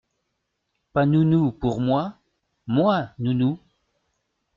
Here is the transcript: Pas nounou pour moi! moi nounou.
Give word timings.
Pas 0.93 1.05
nounou 1.05 1.51
pour 1.51 1.79
moi! 1.79 2.17
moi 2.65 3.09
nounou. 3.19 3.59